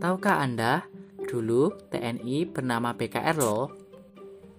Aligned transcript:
Tahukah 0.00 0.40
Anda, 0.40 0.88
dulu 1.28 1.76
TNI 1.92 2.48
bernama 2.48 2.96
PKR 2.96 3.36
loh. 3.36 3.68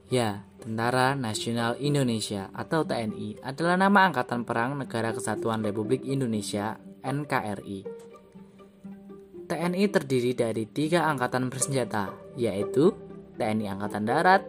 Ya, 0.05 0.45
Tentara 0.61 1.17
Nasional 1.17 1.81
Indonesia 1.81 2.54
atau 2.54 2.86
TNI 2.86 3.41
adalah 3.41 3.73
nama 3.73 4.05
Angkatan 4.05 4.46
Perang 4.46 4.77
Negara 4.77 5.09
Kesatuan 5.09 5.65
Republik 5.65 6.05
Indonesia 6.05 6.77
NKRI. 7.02 7.81
TNI 9.49 9.84
terdiri 9.89 10.38
dari 10.38 10.70
tiga 10.70 11.09
angkatan 11.09 11.49
bersenjata, 11.49 12.13
yaitu 12.38 12.94
TNI 13.41 13.66
Angkatan 13.73 14.05
Darat, 14.05 14.45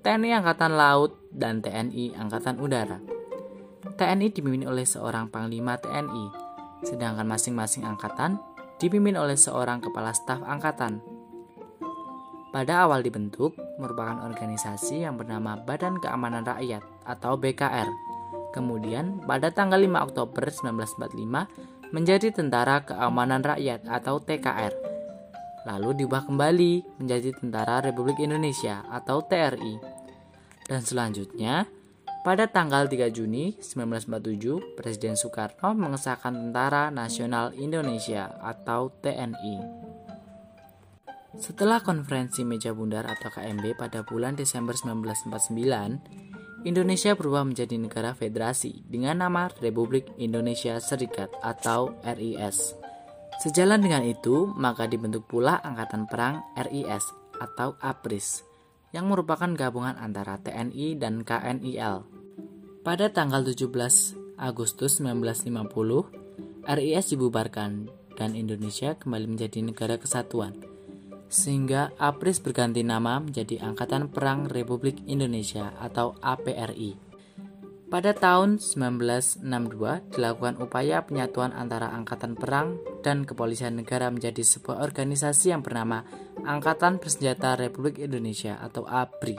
TNI 0.00 0.40
Angkatan 0.40 0.72
Laut, 0.72 1.20
dan 1.36 1.60
TNI 1.60 2.16
Angkatan 2.16 2.64
Udara. 2.64 2.96
TNI 4.00 4.32
dipimpin 4.32 4.64
oleh 4.64 4.88
seorang 4.88 5.28
Panglima 5.28 5.76
TNI, 5.76 6.32
sedangkan 6.80 7.28
masing-masing 7.28 7.84
angkatan 7.84 8.40
dipimpin 8.80 9.14
oleh 9.20 9.36
seorang 9.36 9.84
Kepala 9.84 10.16
Staf 10.16 10.40
Angkatan 10.42 11.20
pada 12.50 12.82
awal 12.82 13.06
dibentuk 13.06 13.54
merupakan 13.78 14.26
organisasi 14.26 15.06
yang 15.06 15.14
bernama 15.14 15.54
Badan 15.54 16.02
Keamanan 16.02 16.42
Rakyat 16.42 16.82
atau 17.06 17.38
BKR. 17.38 17.86
Kemudian 18.50 19.22
pada 19.22 19.54
tanggal 19.54 19.78
5 19.78 20.10
Oktober 20.10 20.50
1945 20.50 21.94
menjadi 21.94 22.34
Tentara 22.34 22.82
Keamanan 22.82 23.46
Rakyat 23.46 23.86
atau 23.86 24.18
TKR. 24.18 24.74
Lalu 25.70 26.02
diubah 26.02 26.26
kembali 26.26 26.98
menjadi 26.98 27.38
Tentara 27.38 27.78
Republik 27.86 28.18
Indonesia 28.18 28.82
atau 28.90 29.22
TRI. 29.22 29.78
Dan 30.66 30.82
selanjutnya 30.82 31.70
pada 32.20 32.44
tanggal 32.44 32.84
3 32.84 33.08
Juni 33.08 33.56
1947, 33.56 34.76
Presiden 34.76 35.16
Soekarno 35.16 35.72
mengesahkan 35.72 36.36
Tentara 36.36 36.92
Nasional 36.92 37.56
Indonesia 37.56 38.28
atau 38.44 38.92
TNI. 39.00 39.56
Setelah 41.40 41.80
konferensi 41.80 42.44
meja 42.44 42.76
bundar 42.76 43.08
atau 43.08 43.32
KMB 43.32 43.78
pada 43.78 44.04
bulan 44.04 44.36
Desember 44.36 44.76
1949, 44.76 46.68
Indonesia 46.68 47.16
berubah 47.16 47.48
menjadi 47.48 47.80
negara 47.80 48.12
federasi 48.12 48.84
dengan 48.84 49.24
nama 49.24 49.48
Republik 49.64 50.12
Indonesia 50.20 50.76
Serikat 50.76 51.32
atau 51.40 51.96
RIS. 52.04 52.76
Sejalan 53.40 53.80
dengan 53.80 54.04
itu, 54.04 54.44
maka 54.52 54.84
dibentuk 54.84 55.24
pula 55.24 55.56
Angkatan 55.64 56.04
Perang 56.04 56.44
RIS 56.60 57.08
atau 57.40 57.80
APRIS 57.80 58.49
yang 58.90 59.10
merupakan 59.10 59.50
gabungan 59.54 59.94
antara 59.98 60.38
TNI 60.42 60.98
dan 60.98 61.22
KNIL. 61.22 62.06
Pada 62.80 63.06
tanggal 63.12 63.44
17 63.46 63.70
Agustus 64.40 64.98
1950, 64.98 66.66
RIS 66.66 67.04
dibubarkan 67.12 67.92
dan 68.16 68.36
Indonesia 68.36 68.96
kembali 68.96 69.36
menjadi 69.36 69.64
negara 69.64 69.96
kesatuan 69.96 70.70
sehingga 71.30 71.94
APRIS 71.94 72.42
berganti 72.42 72.82
nama 72.82 73.22
menjadi 73.22 73.62
Angkatan 73.62 74.10
Perang 74.10 74.50
Republik 74.50 74.98
Indonesia 75.06 75.70
atau 75.78 76.18
APRI. 76.18 77.09
Pada 77.90 78.14
tahun 78.14 78.62
1962 78.62 79.42
dilakukan 80.14 80.62
upaya 80.62 81.02
penyatuan 81.02 81.50
antara 81.50 81.90
Angkatan 81.90 82.38
Perang 82.38 82.78
dan 83.02 83.26
Kepolisian 83.26 83.82
Negara 83.82 84.06
menjadi 84.14 84.46
sebuah 84.46 84.78
organisasi 84.78 85.50
yang 85.50 85.66
bernama 85.66 86.06
Angkatan 86.46 87.02
Bersenjata 87.02 87.58
Republik 87.58 87.98
Indonesia 87.98 88.62
atau 88.62 88.86
ABRI. 88.86 89.34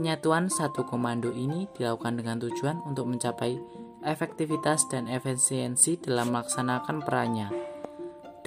Penyatuan 0.00 0.48
satu 0.48 0.88
komando 0.88 1.28
ini 1.28 1.68
dilakukan 1.76 2.24
dengan 2.24 2.40
tujuan 2.40 2.80
untuk 2.88 3.04
mencapai 3.04 3.52
efektivitas 4.00 4.88
dan 4.88 5.04
efisiensi 5.04 6.00
dalam 6.00 6.32
melaksanakan 6.32 7.04
perannya 7.04 7.52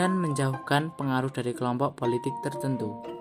dan 0.01 0.17
menjauhkan 0.17 0.97
pengaruh 0.97 1.29
dari 1.29 1.53
kelompok 1.53 1.93
politik 1.93 2.33
tertentu. 2.41 3.16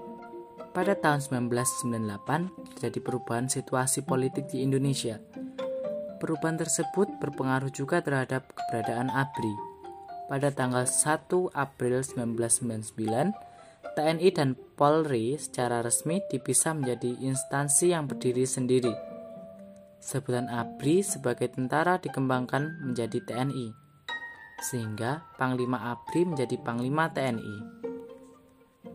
Pada 0.77 0.93
tahun 0.93 1.25
1998 1.49 2.77
terjadi 2.77 3.01
perubahan 3.01 3.49
situasi 3.49 4.05
politik 4.05 4.53
di 4.53 4.61
Indonesia. 4.61 5.17
Perubahan 6.21 6.61
tersebut 6.61 7.17
berpengaruh 7.17 7.73
juga 7.73 8.05
terhadap 8.05 8.53
keberadaan 8.53 9.09
ABRI. 9.09 9.57
Pada 10.29 10.53
tanggal 10.53 10.85
1 10.85 11.33
April 11.57 12.05
1999, 12.05 12.93
TNI 13.97 14.29
dan 14.37 14.53
Polri 14.77 15.41
secara 15.41 15.81
resmi 15.81 16.21
dipisah 16.29 16.77
menjadi 16.77 17.25
instansi 17.25 17.97
yang 17.97 18.05
berdiri 18.05 18.45
sendiri. 18.45 18.93
Sebutan 19.97 20.53
ABRI 20.53 21.01
sebagai 21.01 21.57
tentara 21.57 21.97
dikembangkan 21.97 22.85
menjadi 22.85 23.25
TNI 23.25 23.87
sehingga 24.61 25.25
Panglima 25.37 25.93
ABRI 25.93 26.33
menjadi 26.33 26.57
Panglima 26.61 27.13
TNI. 27.13 27.76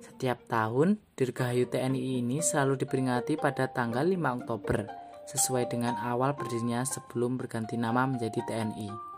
Setiap 0.01 0.41
tahun, 0.49 0.97
Dirgahayu 1.13 1.69
TNI 1.69 2.25
ini 2.25 2.41
selalu 2.41 2.81
diperingati 2.81 3.37
pada 3.37 3.69
tanggal 3.69 4.01
5 4.01 4.17
Oktober, 4.41 4.89
sesuai 5.29 5.69
dengan 5.69 5.93
awal 6.01 6.33
berdirinya 6.33 6.81
sebelum 6.81 7.37
berganti 7.37 7.77
nama 7.77 8.09
menjadi 8.09 8.41
TNI. 8.49 9.10